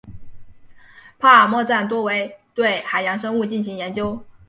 [1.19, 4.25] 帕尔默站多为对海洋生物进行研究。